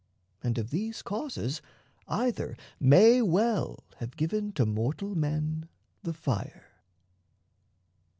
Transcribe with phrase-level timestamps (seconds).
[0.41, 1.61] And of these causes,
[2.07, 5.69] either May well have given to mortal men
[6.01, 6.81] the fire.